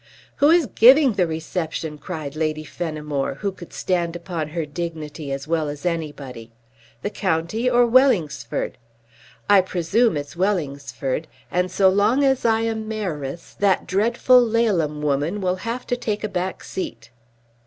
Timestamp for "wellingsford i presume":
7.85-10.17